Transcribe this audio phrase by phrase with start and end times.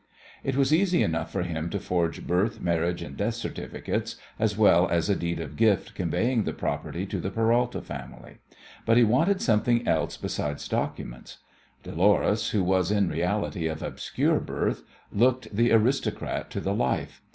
[0.43, 4.89] It was easy enough for him to forge birth, marriage and death certificates, as well
[4.89, 8.39] as a deed of gift conveying the property to the Peralta family,
[8.83, 11.37] but he wanted something else besides documents.
[11.83, 17.21] Dolores, who was in reality of obscure birth, looked the aristocrat to the life.